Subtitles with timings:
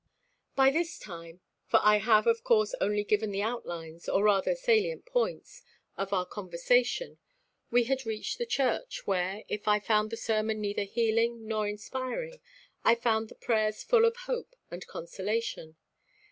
[0.55, 5.05] By this time, for I have, of course, only given the outlines, or rather salient
[5.05, 5.61] points,
[5.95, 7.19] of our conversation,
[7.69, 12.41] we had reached the church, where, if I found the sermon neither healing nor inspiring,
[12.83, 15.75] I found the prayers full of hope and consolation.